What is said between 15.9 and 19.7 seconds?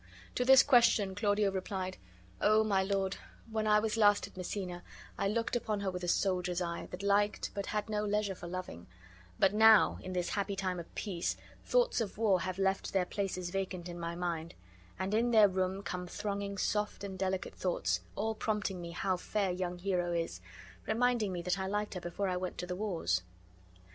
thronging soft and delicate thoughts, all prompting me how fair